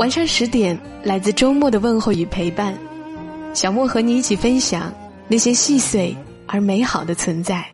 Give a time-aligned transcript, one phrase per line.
[0.00, 2.74] 晚上十点，来自周末的问候与陪伴，
[3.52, 4.94] 小莫和你一起分享
[5.28, 7.70] 那些细碎而美好的存在。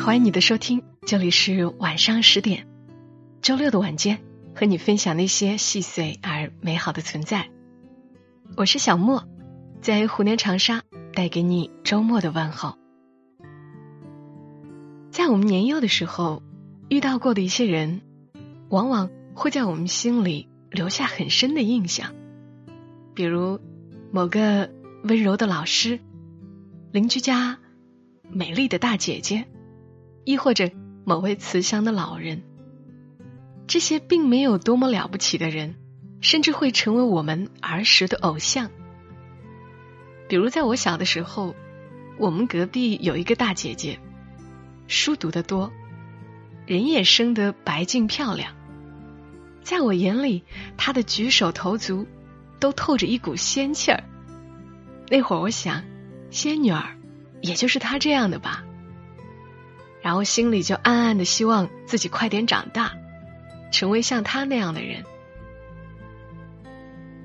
[0.00, 2.68] 欢迎你的收听，这里是晚上十点，
[3.40, 4.20] 周六的晚间，
[4.54, 7.48] 和你分享那些细碎而美好的存在。
[8.56, 9.24] 我是小莫，
[9.80, 10.82] 在湖南长沙
[11.12, 12.76] 带给你周末的问候。
[15.10, 16.44] 在我们年幼的时候，
[16.88, 18.02] 遇到过的一些人，
[18.68, 19.10] 往往。
[19.34, 22.14] 会在我们心里留下很深的印象，
[23.14, 23.60] 比如
[24.10, 24.70] 某个
[25.04, 26.00] 温柔的老师、
[26.92, 27.58] 邻居家
[28.30, 29.46] 美丽的大姐姐，
[30.24, 30.70] 亦或者
[31.04, 32.42] 某位慈祥的老人。
[33.66, 35.76] 这些并没有多么了不起的人，
[36.20, 38.70] 甚至会成为我们儿时的偶像。
[40.28, 41.54] 比如在我小的时候，
[42.18, 43.98] 我们隔壁有一个大姐姐，
[44.88, 45.72] 书读得多，
[46.66, 48.54] 人也生得白净漂亮。
[49.62, 50.42] 在我眼里，
[50.76, 52.06] 他的举手投足
[52.58, 54.02] 都透着一股仙气儿。
[55.08, 55.84] 那会儿我想，
[56.30, 56.96] 仙女儿
[57.40, 58.64] 也就是她这样的吧。
[60.00, 62.92] 然后心里就暗暗的希望自己快点长大，
[63.70, 65.04] 成为像她那样的人。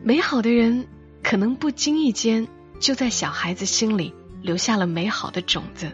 [0.04, 0.88] 美好的人
[1.24, 2.48] 可能不经意间
[2.80, 5.92] 就在小孩子心里留下了美好的种子，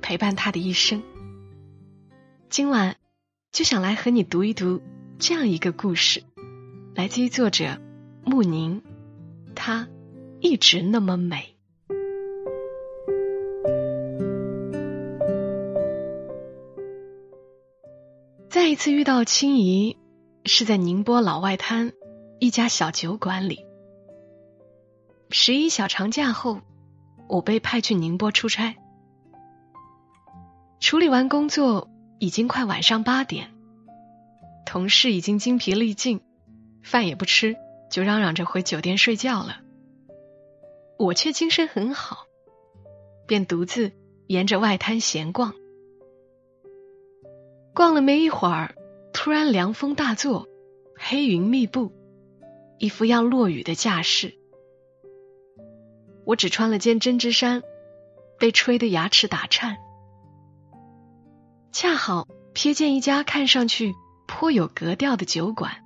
[0.00, 1.02] 陪伴他的一生。
[2.48, 2.96] 今晚
[3.52, 4.80] 就想来和你读一读。
[5.24, 6.24] 这样一个故事，
[6.96, 7.78] 来自于作者
[8.24, 8.82] 穆宁，
[9.54, 9.86] 她
[10.40, 11.54] 一直那么美。
[18.48, 19.96] 再一次遇到青怡，
[20.44, 21.92] 是在宁波老外滩
[22.40, 23.64] 一家小酒馆里。
[25.30, 26.62] 十一小长假后，
[27.28, 28.74] 我被派去宁波出差，
[30.80, 31.88] 处理完工作，
[32.18, 33.52] 已经快晚上八点。
[34.64, 36.20] 同事已经精疲力尽，
[36.82, 37.56] 饭也不吃，
[37.90, 39.60] 就嚷嚷着回酒店睡觉了。
[40.98, 42.26] 我却精神很好，
[43.26, 43.92] 便独自
[44.28, 45.54] 沿着外滩闲逛。
[47.74, 48.74] 逛了没一会儿，
[49.12, 50.46] 突然凉风大作，
[50.96, 51.92] 黑云密布，
[52.78, 54.34] 一副要落雨的架势。
[56.24, 57.62] 我只穿了件针织衫，
[58.38, 59.76] 被吹得牙齿打颤。
[61.72, 63.94] 恰好瞥见一家看上去。
[64.34, 65.84] 颇有格调的酒馆，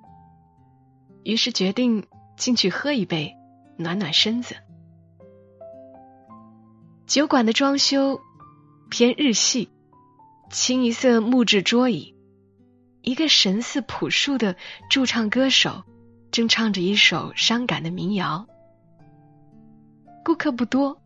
[1.25, 3.37] 于是决定进去喝一杯，
[3.77, 4.55] 暖暖身子。
[7.07, 8.21] 酒馆的装修
[8.89, 9.69] 偏日系，
[10.49, 12.15] 清一色木质桌椅，
[13.03, 14.57] 一个神似朴树的
[14.89, 15.83] 驻唱歌手
[16.31, 18.47] 正唱着一首伤感的民谣。
[20.25, 21.03] 顾客不多，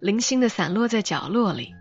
[0.00, 1.74] 零星的散落在角落里。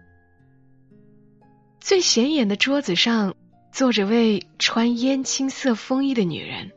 [1.79, 3.33] 最显眼的桌子上。
[3.71, 6.71] 坐着位穿烟青色风衣的女人，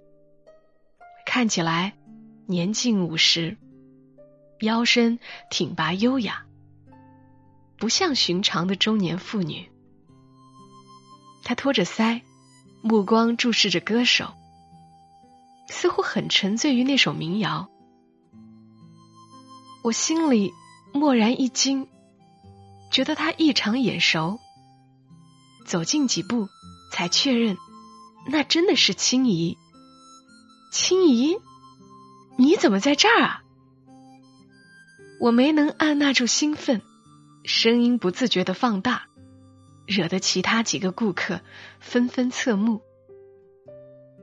[1.27, 1.95] 看起来
[2.47, 3.57] 年近五十，
[4.61, 5.19] 腰身
[5.51, 6.47] 挺拔优雅，
[7.79, 9.69] 不像寻常的中年妇女。
[11.43, 12.23] 她托着腮，
[12.81, 14.33] 目光注视着歌手，
[15.69, 17.69] 似乎很沉醉于那首民谣。
[19.83, 20.53] 我心里
[20.93, 21.89] 蓦然一惊，
[22.93, 24.39] 觉得她异常眼熟。
[25.67, 26.49] 走近几步。
[26.95, 27.59] 才确认，
[28.25, 29.59] 那真的是青姨。
[30.71, 31.39] 青姨，
[32.39, 33.43] 你怎么在这儿啊？
[35.19, 36.83] 我没能按捺住兴奋，
[37.43, 39.09] 声音不自觉的放大，
[39.89, 41.41] 惹得其他几个顾客
[41.81, 42.81] 纷纷侧目。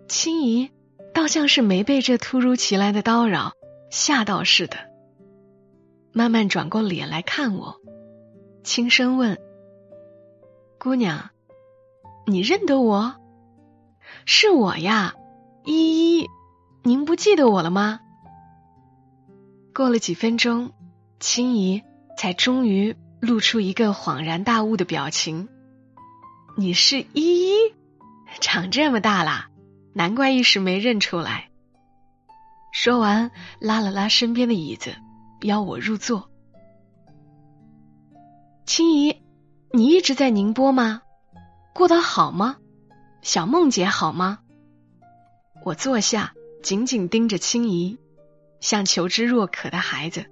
[0.07, 0.71] 青姨
[1.13, 3.51] 倒像是没被这突如其来的叨扰
[3.89, 4.77] 吓到似的，
[6.13, 7.81] 慢慢转过脸来看我，
[8.63, 9.37] 轻声问
[10.79, 11.31] ：“姑娘。”
[12.25, 13.15] 你认得我？
[14.25, 15.15] 是我呀，
[15.65, 16.27] 依依，
[16.83, 17.99] 您不记得我了吗？
[19.73, 20.71] 过了几分钟，
[21.19, 21.81] 青怡
[22.17, 25.49] 才终于露出一个恍然大悟的表情。
[26.57, 27.73] 你是依依，
[28.39, 29.49] 长这么大啦，
[29.93, 31.49] 难怪一时没认出来。
[32.71, 34.95] 说完，拉了拉身边的椅子，
[35.41, 36.29] 邀我入座。
[38.65, 39.21] 青怡，
[39.71, 41.01] 你一直在宁波吗？
[41.73, 42.57] 过得好吗？
[43.21, 44.39] 小梦姐好吗？
[45.63, 46.33] 我坐下，
[46.63, 47.97] 紧紧盯着青怡，
[48.59, 50.25] 像求知若渴的孩子，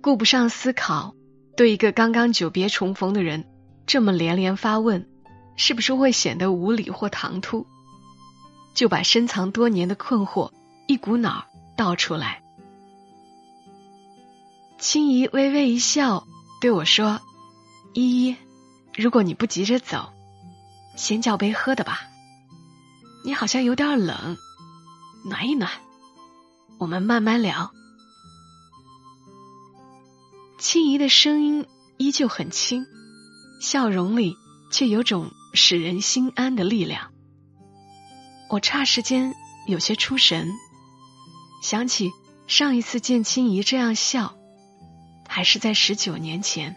[0.00, 1.14] 顾不上思考，
[1.56, 3.46] 对一个刚刚久别重逢的人
[3.86, 5.08] 这么连连发问，
[5.56, 7.66] 是不是会显得无礼或唐突？
[8.74, 10.52] 就把深藏多年的困惑
[10.86, 11.46] 一股脑
[11.76, 12.42] 倒出来。
[14.78, 16.26] 青怡微微一笑，
[16.60, 17.20] 对我说
[17.92, 18.36] ：“依依，
[18.94, 20.12] 如果你不急着走，
[21.00, 22.02] 先叫杯喝的吧。
[23.24, 24.36] 你好像有点冷，
[25.24, 25.70] 暖一暖。
[26.78, 27.72] 我们慢慢聊。”
[30.60, 31.66] 青怡的声音
[31.96, 32.84] 依旧很轻，
[33.62, 34.36] 笑容里
[34.70, 37.12] 却有种使人心安的力量。
[38.50, 39.34] 我霎时间
[39.66, 40.52] 有些出神，
[41.62, 42.10] 想起
[42.46, 44.36] 上一次见青怡这样笑，
[45.26, 46.76] 还是在十九年前。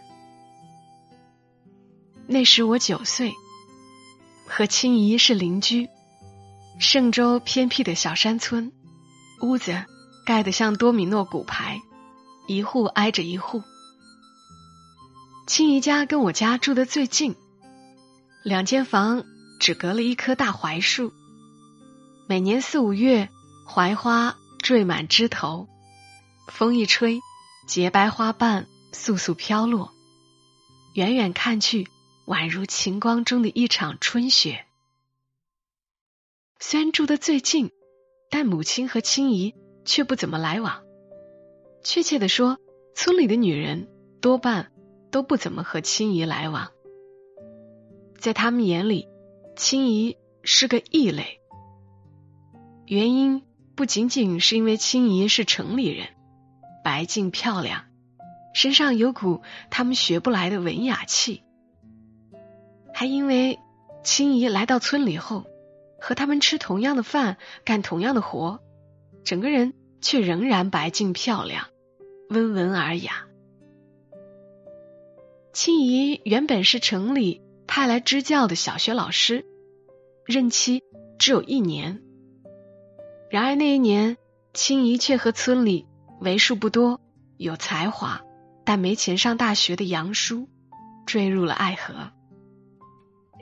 [2.26, 3.34] 那时我九岁，
[4.56, 5.88] 和青怡是邻居，
[6.78, 8.70] 嵊州偏僻的小山村，
[9.42, 9.84] 屋子
[10.24, 11.82] 盖得像多米诺骨牌，
[12.46, 13.64] 一户挨着一户。
[15.48, 17.34] 青怡家跟我家住的最近，
[18.44, 19.24] 两间房
[19.58, 21.12] 只隔了一棵大槐树。
[22.28, 23.30] 每年四五月，
[23.66, 25.66] 槐花缀满枝头，
[26.46, 27.18] 风一吹，
[27.66, 29.90] 洁白花瓣簌簌飘落，
[30.92, 31.88] 远远看去，
[32.26, 34.64] 宛如晴光中的一场春雪。
[36.58, 37.70] 虽然住得最近，
[38.30, 39.54] 但母亲和青姨
[39.84, 40.82] 却不怎么来往。
[41.82, 42.58] 确切的说，
[42.94, 43.88] 村里的女人
[44.22, 44.72] 多半
[45.10, 46.72] 都不怎么和青姨来往，
[48.18, 49.06] 在他们眼里，
[49.56, 51.40] 青姨是个异类。
[52.86, 53.42] 原因
[53.74, 56.08] 不仅仅是因为青姨是城里人，
[56.82, 57.84] 白净漂亮，
[58.54, 61.43] 身上有股他们学不来的文雅气，
[62.94, 63.58] 还因为
[64.04, 65.44] 青姨来到村里后，
[66.00, 68.60] 和他们吃同样的饭，干同样的活，
[69.24, 71.66] 整个人却仍然白净漂亮，
[72.30, 73.26] 温文尔雅。
[75.52, 79.44] 青姨原本是城里派来支教的小学老师，
[80.24, 80.84] 任期
[81.18, 82.00] 只有一年。
[83.30, 84.16] 然而那一年，
[84.52, 85.86] 青姨却和村里
[86.20, 87.00] 为数不多
[87.38, 88.22] 有才华
[88.64, 90.48] 但没钱上大学的杨叔
[91.06, 92.12] 坠入了爱河。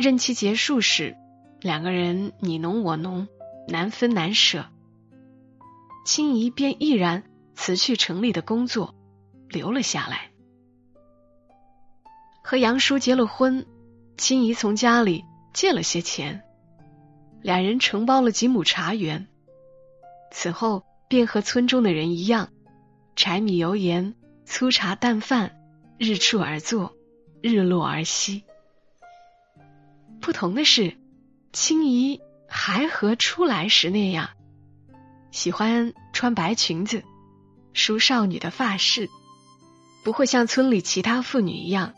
[0.03, 1.17] 任期结束时，
[1.61, 3.29] 两个人你侬我侬，
[3.69, 4.67] 难分难舍。
[6.05, 7.23] 青姨便毅然
[7.55, 8.97] 辞去城里的工作，
[9.49, 10.33] 留了下来。
[12.43, 13.65] 和杨叔结了婚，
[14.17, 16.43] 青姨从家里借了些钱，
[17.41, 19.29] 两人承包了几亩茶园。
[20.33, 22.49] 此后便和村中的人一样，
[23.15, 25.55] 柴米油盐、粗茶淡饭，
[25.97, 26.97] 日出而作，
[27.41, 28.43] 日落而息。
[30.23, 30.97] 不同的是，
[31.53, 34.31] 青姨还和出来时那样，
[35.33, 37.03] 喜欢穿白裙子，
[37.75, 39.11] 梳少女的发饰，
[40.05, 41.93] 不会像村里其他妇女一样，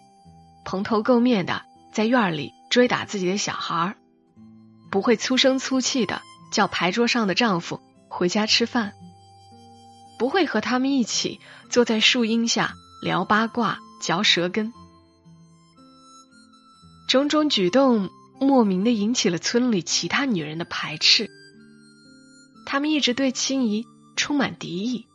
[0.64, 3.96] 蓬头垢面的在院里追打自己的小孩儿，
[4.90, 7.80] 不会粗声粗气的叫牌桌上的丈夫。
[8.08, 8.94] 回家吃饭，
[10.18, 12.72] 不会和他们一起坐在树荫下
[13.02, 14.72] 聊八卦、嚼舌根。
[17.08, 18.10] 种种举动
[18.40, 21.30] 莫名的引起了村里其他女人的排斥，
[22.66, 23.84] 他们一直对青姨
[24.16, 25.06] 充满敌意。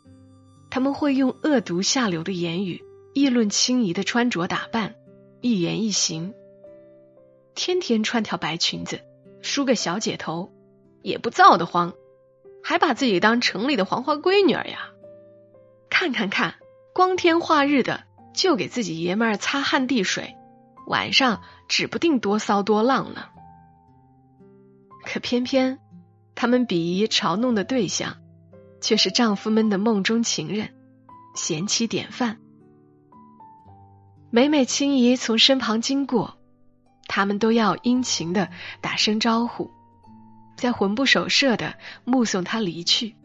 [0.69, 4.95] 他们会用恶毒下流的言语议论青姨的穿着打扮、
[5.41, 6.33] 一言一行。
[7.55, 9.01] 天天穿条白裙子，
[9.41, 10.51] 梳个小姐头，
[11.01, 11.93] 也不臊得慌。
[12.63, 14.91] 还把自己当城里的黄花闺女儿呀？
[15.89, 16.55] 看看看，
[16.93, 18.03] 光天化日的
[18.35, 20.35] 就给自己爷们儿擦汗滴水，
[20.89, 23.25] 晚上指不定多骚多浪呢。
[25.05, 25.77] 可偏偏
[26.33, 28.17] 他们鄙夷嘲弄的对象，
[28.81, 30.73] 却是丈夫们的梦中情人、
[31.35, 32.39] 贤妻典范。
[34.31, 36.37] 每每青姨从身旁经过，
[37.07, 38.49] 他们都要殷勤的
[38.81, 39.69] 打声招呼。
[40.57, 43.15] 在魂不守舍的目送她离去。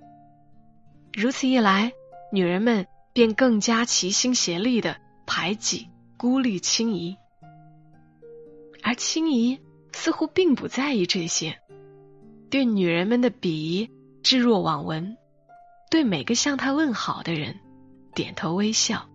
[1.15, 1.93] 如此一来，
[2.31, 7.17] 女人们便更加齐心协力的排挤、孤立青姨，
[8.85, 9.59] 而青姨
[9.93, 11.59] 似乎并不在意这些，
[12.51, 13.91] 对女人们的鄙夷
[14.23, 15.17] 置若罔闻，
[15.91, 17.59] 对每个向她问好的人
[18.15, 19.09] 点头微笑。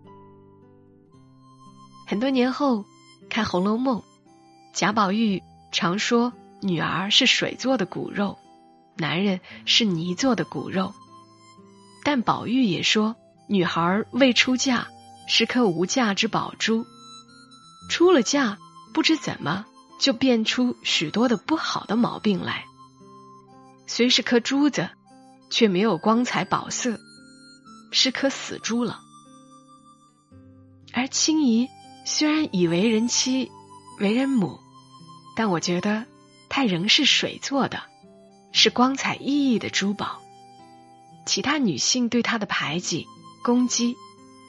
[2.08, 2.84] 很多年后，
[3.28, 4.00] 看《红楼梦》，
[4.74, 6.34] 贾宝玉常说。
[6.62, 8.36] 女儿是水做的骨肉，
[8.98, 10.92] 男人是泥做的骨肉。
[12.04, 13.16] 但宝玉也说，
[13.48, 14.88] 女孩未出嫁
[15.26, 16.84] 是颗无价之宝珠，
[17.88, 18.58] 出了嫁
[18.92, 19.66] 不知怎么
[19.98, 22.64] 就变出许多的不好的毛病来。
[23.86, 24.90] 虽是颗珠子，
[25.50, 26.98] 却没有光彩宝色，
[27.90, 29.00] 是颗死珠了。
[30.92, 31.68] 而青怡
[32.04, 33.50] 虽然已为人妻、
[33.98, 34.58] 为人母，
[35.36, 36.06] 但我觉得
[36.48, 37.82] 她仍是水做的，
[38.52, 40.20] 是光彩熠熠的珠宝。
[41.26, 43.06] 其他女性对她的排挤、
[43.42, 43.96] 攻击，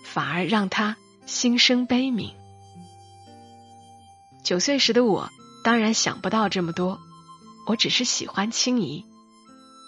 [0.04, 2.34] 反而让她心生悲悯。
[4.44, 5.30] 九岁时的我，
[5.64, 7.00] 当然想不到这么多，
[7.68, 9.06] 我只是喜欢青怡。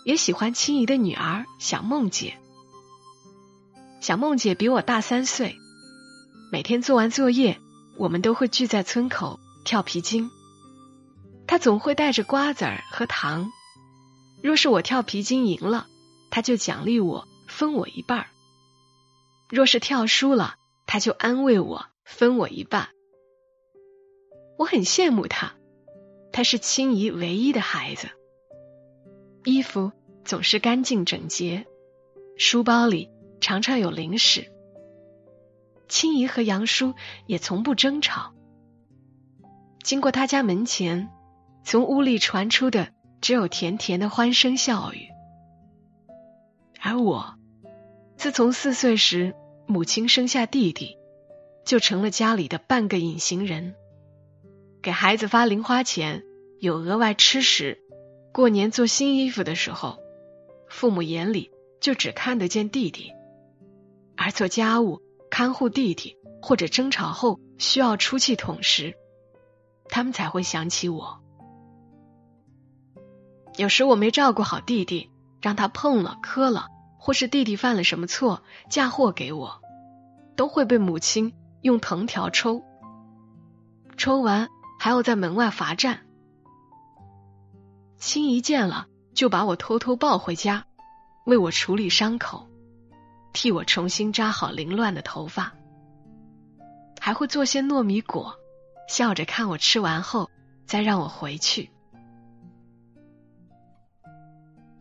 [0.06, 2.38] 也喜欢青怡的女儿小梦姐。
[4.02, 5.56] 小梦姐比我大三岁，
[6.52, 7.60] 每天做完作业，
[7.98, 10.30] 我们都会聚在村口跳皮筋。
[11.48, 13.50] 她总会带着瓜子儿和糖，
[14.42, 15.88] 若是我跳皮筋赢了，
[16.30, 18.26] 她就奖励我分我一半儿；
[19.50, 20.56] 若是跳输了，
[20.86, 22.90] 她就安慰我分我一半。
[24.58, 25.56] 我很羡慕他，
[26.32, 28.10] 他是青怡唯一的孩子。
[29.44, 29.92] 衣服
[30.24, 31.66] 总是干净整洁，
[32.38, 33.10] 书包里
[33.42, 34.52] 常常有零食。
[35.90, 36.94] 青怡和杨叔
[37.28, 38.34] 也从不争吵。
[39.84, 41.10] 经过他家门前，
[41.64, 42.90] 从屋里传出的
[43.22, 45.10] 只有甜甜的欢声笑语。
[46.82, 47.36] 而我，
[48.16, 49.36] 自从四岁时
[49.68, 50.98] 母亲生下弟弟，
[51.66, 53.76] 就成了家里的半个隐形人，
[54.84, 56.26] 给孩子发零花钱，
[56.60, 57.80] 有额外吃食。
[58.34, 59.98] 过年做新衣服的时候，
[60.68, 63.14] 父母眼里就只看得见弟弟；
[64.18, 68.94] 而做家务、看护弟弟或者争吵后需要出气筒时，
[69.88, 71.24] 他们才会想起我。
[73.56, 75.10] 有时我没照顾好弟弟，
[75.42, 76.68] 让他碰了、磕了，
[77.00, 79.62] 或是弟弟犯了什么错嫁祸给我，
[80.36, 82.64] 都会被母亲用藤条抽，
[83.96, 84.50] 抽完
[84.84, 86.02] 还要在门外罚站。
[87.96, 90.66] 青姨见了，就把我偷偷抱回家，
[91.26, 92.50] 为我处理伤口，
[93.32, 95.54] 替我重新扎好凌乱的头发，
[97.00, 98.36] 还会做些糯米果，
[98.90, 100.30] 笑着看我吃完后
[100.66, 101.72] 再让我回去。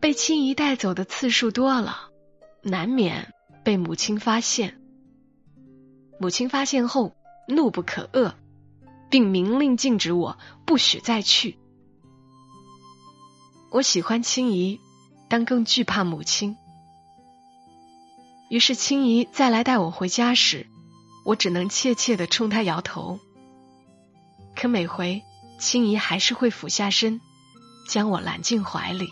[0.01, 2.09] 被青姨带走的次数多了，
[2.61, 3.33] 难免
[3.63, 4.81] 被母亲发现。
[6.19, 7.15] 母亲发现后
[7.47, 8.33] 怒不可遏，
[9.13, 11.59] 并明令禁止我不许再去。
[13.69, 14.79] 我喜欢青怡，
[15.29, 16.57] 但更惧怕母亲。
[18.49, 20.65] 于是青怡再来带我回家时，
[21.25, 23.19] 我只能怯怯的冲她摇头。
[24.55, 25.21] 可每回
[25.59, 27.21] 青怡还是会俯下身，
[27.87, 29.09] 将我揽进怀里，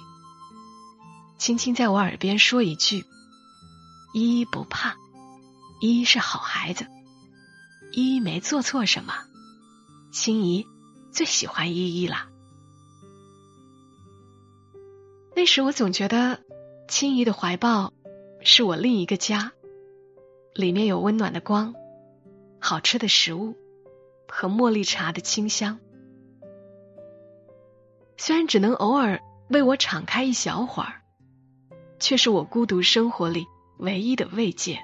[1.38, 3.06] 轻轻在我耳边说一句
[4.16, 4.96] ：“依依不怕，
[5.80, 6.88] 依依是好孩子，
[7.92, 9.14] 依依没做错什么。”
[10.12, 10.68] 青怡
[11.12, 12.28] 最喜欢依依了。
[15.36, 16.42] 那时我总觉得，
[16.90, 17.94] 青怡的怀抱
[18.42, 19.54] 是我另一个家，
[20.54, 21.74] 里面有温暖的光、
[22.60, 23.56] 好吃的食物
[24.28, 25.80] 和茉莉茶的清香。
[28.18, 31.02] 虽然只能偶尔为我敞开一小会儿，
[32.00, 33.46] 却是我孤独生活里
[33.80, 34.80] 唯一的慰藉。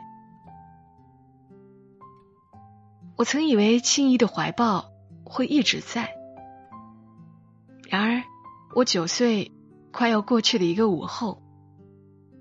[3.17, 4.91] 我曾以为青怡的怀抱
[5.27, 6.15] 会一直在，
[7.89, 8.24] 然而
[8.75, 9.51] 我九岁。
[9.89, 11.41] 快要过去的一个午后，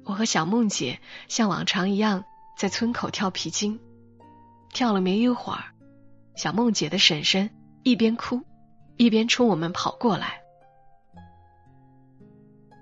[0.04, 2.24] 我和小梦姐像往常一样
[2.58, 3.80] 在村口跳皮筋，
[4.74, 5.64] 跳了没一会儿，
[6.34, 7.48] 小梦姐的婶婶
[7.82, 8.42] 一边哭
[8.98, 10.42] 一边冲我们跑过来。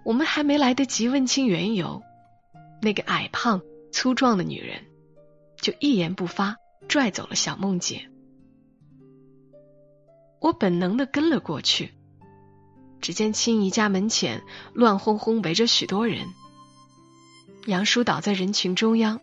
[0.05, 2.03] 我们还没来得及问清缘由，
[2.83, 4.83] 那个矮胖粗壮的女人
[5.59, 6.57] 就一言不发
[6.89, 8.11] 拽走了小梦姐。
[10.45, 11.95] 我本能的跟了过去。
[13.01, 14.43] 只见青怡家门前
[14.75, 16.29] 乱哄哄围着许多人，
[17.65, 19.21] 杨叔倒在人群中央，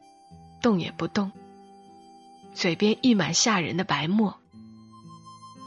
[0.63, 1.31] 动也不动，
[2.55, 4.39] 嘴边溢满吓人的白沫，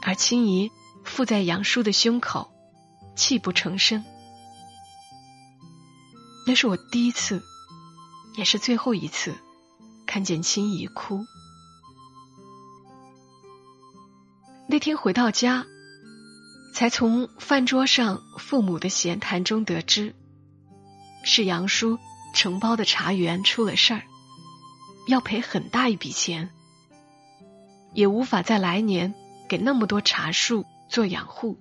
[0.01, 0.71] 而青怡
[1.05, 2.51] 附在杨叔的胸口，
[3.15, 4.03] 泣不成声。
[6.45, 7.41] 那是我第一次，
[8.35, 9.33] 也是最后一次
[10.05, 11.25] 看见青怡哭。
[14.67, 15.65] 那天回到家。
[16.73, 20.13] 才从饭桌上父母的闲谈中得知，
[21.23, 21.99] 是杨叔
[22.33, 24.03] 承包的茶园出了事儿，
[25.07, 26.49] 要赔很大一笔钱，
[27.93, 29.13] 也无法在来年
[29.47, 31.57] 给那么多茶树做养护。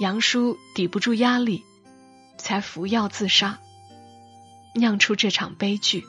[0.00, 1.62] 杨叔抵不住压力，
[2.38, 3.58] 才服药自杀，
[4.74, 6.06] 酿出这场悲剧。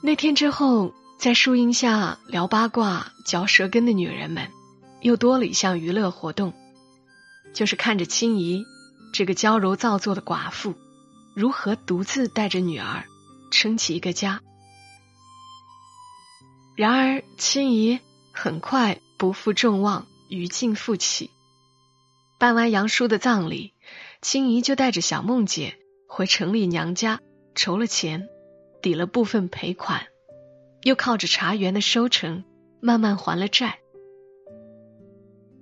[0.00, 4.50] 那天之后，在树荫下聊八卦、嚼舌根的女人们。
[5.02, 6.52] 又多了一项娱乐活动，
[7.52, 8.64] 就是看着青怡
[9.12, 10.74] 这个娇柔造作的寡妇
[11.34, 13.04] 如何独自带着女儿
[13.52, 14.40] 撑起一个家。
[16.74, 18.00] 然而，青姨
[18.32, 21.30] 很快不负众望，余劲复起。
[22.38, 23.74] 办完杨叔的葬礼，
[24.22, 27.20] 青姨就带着小梦姐回城里娘家
[27.54, 28.28] 筹了钱，
[28.82, 30.06] 抵了部分赔款，
[30.86, 32.44] 又靠着茶园的收成
[32.80, 33.80] 慢慢还了债。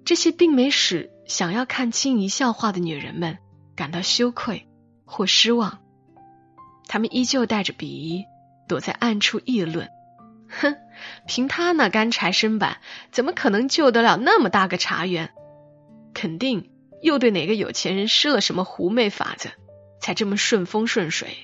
[0.05, 3.39] 这些并没使想要看清一笑话的女人们
[3.75, 4.69] 感到羞愧
[5.07, 5.83] 或失望，
[6.89, 8.27] 他们依旧带着鄙夷
[8.69, 9.89] 躲在暗处议论
[10.51, 10.77] ：“哼，
[11.27, 12.77] 凭他那干柴身板，
[13.11, 15.31] 怎么可能救得了那么大个茶园？
[16.13, 19.53] 肯定又对哪个有钱人施了什么狐媚法子，
[20.03, 21.35] 才这么顺风顺水。”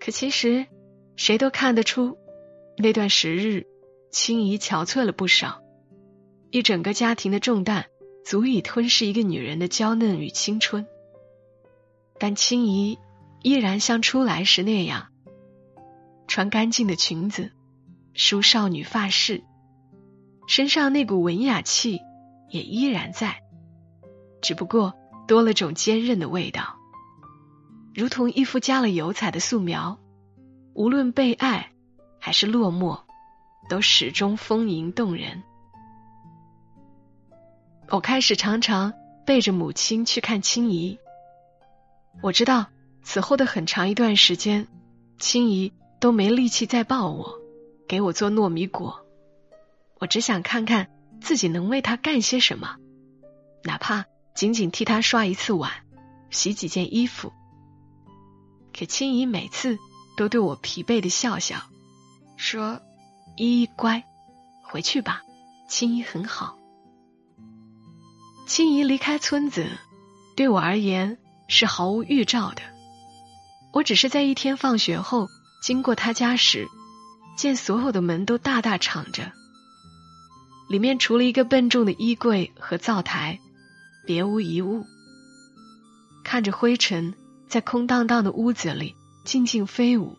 [0.00, 0.66] 可其实，
[1.18, 2.16] 谁都看得出，
[2.76, 3.66] 那段时日，
[4.12, 5.60] 青怡憔悴了不少。
[6.52, 7.86] 一整个家庭的重担，
[8.24, 10.86] 足以吞噬一个女人的娇嫩与青春。
[12.20, 13.00] 但青怡
[13.42, 15.08] 依然像出来时那样，
[16.28, 17.50] 穿干净的裙子，
[18.14, 19.42] 梳少女发饰，
[20.46, 21.98] 身上那股文雅气
[22.48, 23.42] 也依然在，
[24.40, 24.94] 只不过
[25.26, 26.76] 多了种坚韧的味道，
[27.92, 29.98] 如同一幅加了油彩的素描，
[30.78, 31.72] 无论被爱
[32.20, 33.00] 还是落寞，
[33.68, 35.42] 都始终丰盈动人。
[37.88, 38.92] 我开始常常
[39.26, 40.96] 背着母亲去看青姨。
[42.22, 42.66] 我知道
[43.02, 44.68] 此后的很长一段时间，
[45.18, 47.34] 青姨都没力气再抱我，
[47.88, 49.04] 给我做糯米果。
[49.98, 50.88] 我只想看看
[51.20, 52.76] 自己能为她干些什么，
[53.64, 55.72] 哪怕仅仅替她刷一次碗，
[56.30, 57.32] 洗几件衣服。
[58.72, 59.76] 可青姨每次
[60.18, 61.62] 都对我疲惫的笑笑，
[62.36, 62.82] 说
[63.38, 64.02] ：“依依乖，
[64.64, 65.22] 回去吧，
[65.68, 66.58] 青姨很好。”
[68.48, 69.68] 青怡离开村子，
[70.36, 72.62] 对我而言是毫无预兆的。
[73.72, 75.28] 我只是在一天放学后
[75.62, 76.66] 经过他家时，
[77.36, 79.30] 见所有的门都大大敞着，
[80.68, 83.38] 里面除了一个笨重的衣柜和灶台，
[84.04, 84.84] 别无一物。
[86.24, 87.14] 看着灰尘
[87.48, 88.96] 在空荡荡的屋子里
[89.28, 90.16] 静静飞舞，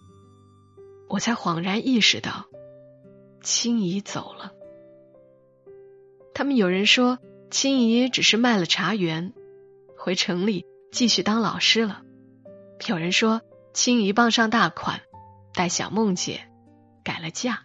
[1.08, 2.46] 我才恍然意识到，
[3.42, 4.54] 青姨走了。
[6.36, 7.18] 他们有人说。
[7.50, 9.34] 青姨只是卖了茶园，
[9.98, 12.04] 回城里继续当老师了。
[12.86, 13.42] 有人说
[13.74, 15.02] 青姨傍上大款，
[15.56, 16.42] 带小梦姐
[17.04, 17.64] 改了嫁。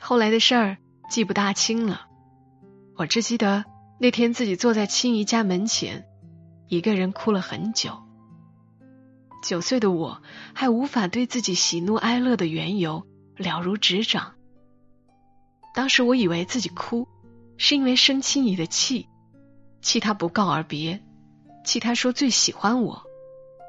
[0.00, 0.76] 后来的事儿
[1.10, 2.06] 记不大清了，
[2.94, 3.64] 我只记得
[3.98, 6.06] 那天自己坐在青姨家门前，
[6.68, 8.03] 一个人哭了很久。
[9.44, 10.22] 九岁的我
[10.54, 14.34] 还无法对自己喜怒哀乐的缘由了如指掌。
[15.74, 17.06] 当时我以为自己哭。
[17.56, 19.06] 是因为生青姨的气，
[19.80, 21.00] 气他不告而别，
[21.64, 23.04] 气他说最喜欢我，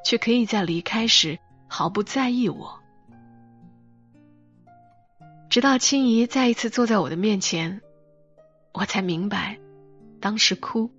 [0.04, 2.80] 却可以在离开时毫不在意我。
[5.52, 7.80] 直到青姨再一次坐在我的面前，
[8.74, 9.60] 我才明白，
[10.20, 10.90] 当时哭，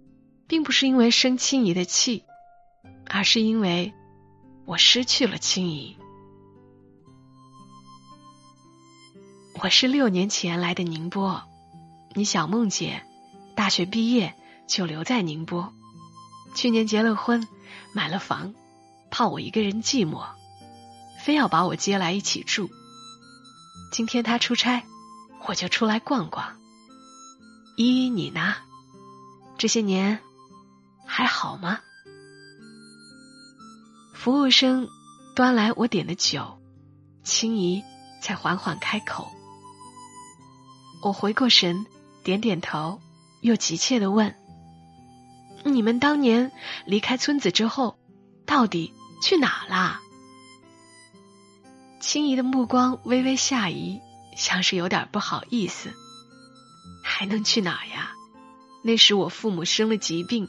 [0.46, 2.22] 并不是因为生青姨的气，
[3.10, 3.92] 而是因为
[4.66, 5.96] 我失去了青怡。
[9.62, 11.44] 我是六年前来的宁波。
[12.14, 13.06] 你小梦姐，
[13.54, 14.34] 大学毕业
[14.66, 15.72] 就留在宁波，
[16.56, 17.46] 去年结了婚，
[17.92, 18.54] 买了房，
[19.08, 20.26] 怕我一个人寂寞，
[21.20, 22.68] 非要把我接来一起住。
[23.92, 24.82] 今天他出差，
[25.46, 26.56] 我就出来逛逛。
[27.76, 28.56] 依依，你呢？
[29.58, 30.18] 这些年
[31.06, 31.78] 还好吗？
[34.26, 34.88] 服务生
[35.36, 36.58] 端来我点的酒，
[37.22, 37.84] 青姨
[38.20, 39.30] 才缓缓开口。
[41.00, 41.86] 我回过神。
[42.24, 43.00] 点点头，
[43.40, 44.34] 又急切的问
[45.62, 46.50] ：“你们当年
[46.86, 48.00] 离开村子之后，
[48.44, 50.00] 到底去哪啦？”
[52.02, 54.00] 青姨的目光微微下移，
[54.36, 55.92] 像是有点不好意思。
[57.04, 58.10] 还能去哪呀？
[58.82, 60.48] 那时我父母生了疾病，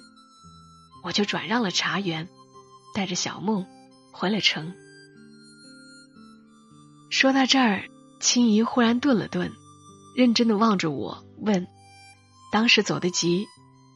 [1.04, 2.28] 我就转让了茶园，
[2.98, 3.64] 带着小梦
[4.12, 4.74] 回了城。
[7.12, 7.84] 说到这儿，
[8.20, 9.52] 青姨忽然顿了顿。
[10.16, 11.68] 认真的望着我，问
[12.52, 13.46] ：“当时走得急，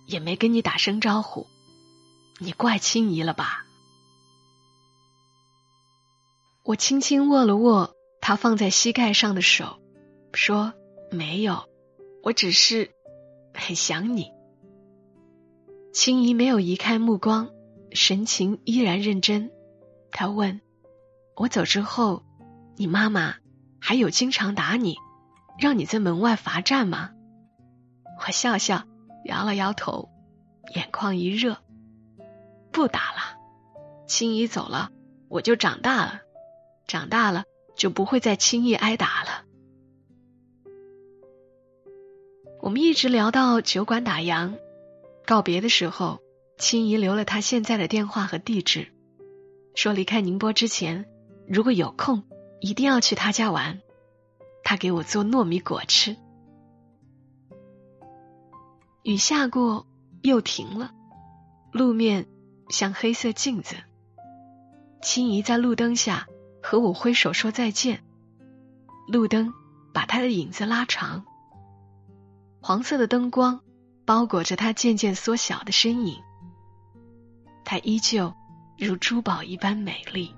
[0.05, 1.47] 也没跟你打声招呼，
[2.37, 3.65] 你怪青姨了吧？”
[6.61, 9.81] 我轻轻握了握他放在膝盖上的手，
[10.31, 10.73] 说
[11.09, 11.67] ：“没有，
[12.21, 12.91] 我只是
[13.55, 14.29] 很想你。”
[15.91, 17.49] 青姨没有移开目光，
[17.93, 19.51] 神情依然认真。
[20.11, 20.61] 他问
[21.37, 22.23] ：“我走之后，
[22.77, 23.35] 你妈妈
[23.79, 24.95] 还有经常打你？”
[25.59, 27.11] 让你在门外罚站吗？
[28.19, 28.85] 我笑笑，
[29.25, 30.09] 摇了摇头，
[30.73, 31.57] 眼眶一热，
[32.71, 33.37] 不打了。
[34.07, 34.89] 青姨走了，
[35.27, 36.21] 我就长大了，
[36.87, 37.43] 长大了
[37.75, 39.45] 就不会再轻易挨打了。
[42.61, 44.57] 我们一直聊到酒馆打烊，
[45.27, 46.21] 告别的时候，
[46.61, 48.93] 青姨留了她现在的电话和地址，
[49.73, 51.05] 说离开宁波之前，
[51.47, 52.21] 如果有空，
[52.59, 53.81] 一定要去她家玩，
[54.63, 56.15] 她给我做糯米果吃。
[59.01, 59.87] 雨下过，
[60.21, 60.91] 又停了，
[61.71, 62.27] 路面
[62.69, 63.75] 像黑色镜子。
[65.01, 66.27] 青姨在路灯下
[66.61, 68.03] 和我挥手说再见，
[69.07, 69.51] 路灯
[69.91, 71.25] 把她的影子拉长，
[72.61, 73.61] 黄色的灯光
[74.05, 76.21] 包裹着她渐渐缩小的身影，
[77.71, 78.33] 她依旧
[78.77, 80.35] 如珠宝一般美丽。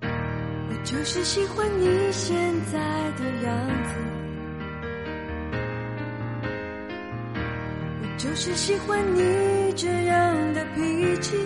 [0.00, 2.34] 我就是喜欢你现
[2.72, 2.78] 在
[3.10, 3.54] 的样
[3.84, 3.94] 子，
[8.00, 11.36] 我就是喜欢你这样的脾气。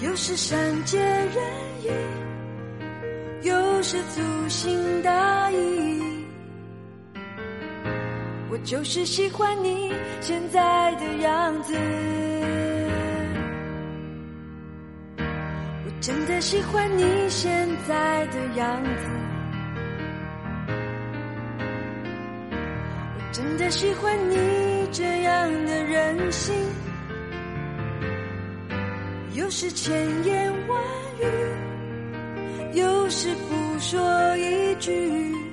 [0.00, 1.34] 有时善解人
[1.82, 6.03] 意，有时粗心大意。
[8.64, 11.74] 就是喜欢你现在的样子，
[15.18, 19.06] 我真的喜欢你现在的样子，
[23.16, 26.54] 我真的喜欢你这样的任性。
[29.34, 30.82] 有时千言万
[31.20, 35.43] 语，有时不说一句。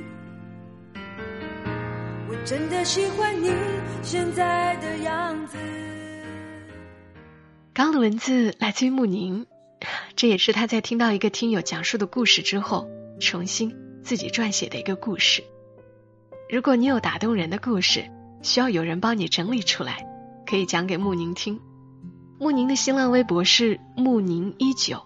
[2.44, 3.52] 真的喜欢你
[4.02, 5.58] 现在的样子。
[7.74, 9.46] 刚刚的文字来自于穆宁，
[10.16, 15.44] 这也是他在听到一个听友讲述的故事之后，重新自己撰写的一个故事。
[16.50, 18.06] 如果你有打动人的故事，
[18.42, 20.06] 需要有人帮你整理出来，
[20.46, 21.60] 可以讲给穆宁听。
[22.40, 25.04] 穆宁的新浪微博是穆宁一九，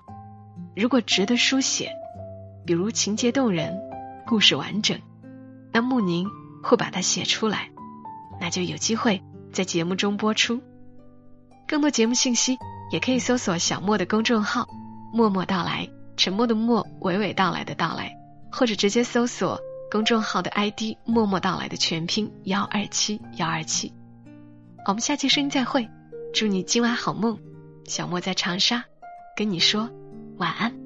[0.74, 1.92] 如果值得书写，
[2.66, 3.78] 比如情节动人、
[4.26, 4.98] 故事完整，
[5.74, 6.28] 那穆宁
[6.66, 7.70] 会把它写出来，
[8.42, 9.22] 那就有机会
[9.54, 10.64] 在节目中播出。
[11.68, 12.58] 更多节目信息
[12.92, 14.68] 也可以搜索小莫的公众号
[15.14, 18.18] “默默到来”，沉默的默，娓娓道来的到来，
[18.52, 23.94] 或者直接搜索公众号的 ID“ 默默到来”的全拼幺二七幺二七。
[24.88, 25.88] 我们下期声音再会。
[26.34, 27.40] 祝你今晚好梦，
[27.86, 28.84] 小莫在长沙，
[29.38, 29.90] 跟你说
[30.38, 30.85] 晚安。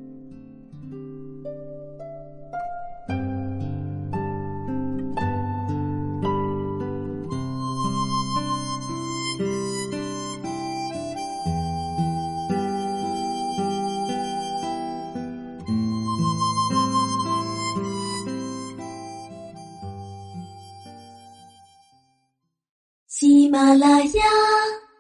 [23.60, 24.24] 马拉雅。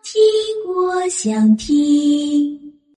[0.03, 0.19] 听
[0.67, 2.68] 我想听。